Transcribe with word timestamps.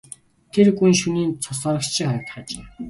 Тэр 0.53 0.67
гүн 0.77 0.93
шөнийн 0.99 1.31
цус 1.43 1.57
сорогч 1.61 1.87
шиг 1.95 2.05
харагдах 2.07 2.37
ажээ. 2.39 2.63